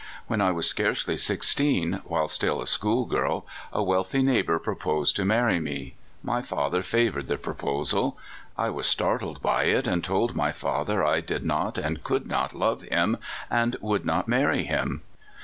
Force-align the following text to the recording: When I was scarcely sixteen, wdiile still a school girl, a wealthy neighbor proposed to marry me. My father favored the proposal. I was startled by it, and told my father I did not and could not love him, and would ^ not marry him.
When 0.25 0.41
I 0.41 0.51
was 0.51 0.65
scarcely 0.67 1.15
sixteen, 1.15 2.01
wdiile 2.09 2.27
still 2.27 2.59
a 2.59 2.65
school 2.65 3.05
girl, 3.05 3.45
a 3.71 3.83
wealthy 3.83 4.23
neighbor 4.23 4.57
proposed 4.57 5.15
to 5.17 5.25
marry 5.25 5.59
me. 5.59 5.93
My 6.23 6.41
father 6.41 6.81
favored 6.81 7.27
the 7.27 7.37
proposal. 7.37 8.17
I 8.57 8.71
was 8.71 8.87
startled 8.87 9.43
by 9.43 9.65
it, 9.65 9.85
and 9.85 10.03
told 10.03 10.35
my 10.35 10.53
father 10.53 11.05
I 11.05 11.21
did 11.21 11.45
not 11.45 11.77
and 11.77 12.03
could 12.03 12.25
not 12.25 12.55
love 12.55 12.81
him, 12.81 13.17
and 13.47 13.75
would 13.79 14.01
^ 14.01 14.05
not 14.05 14.27
marry 14.27 14.63
him. 14.63 15.03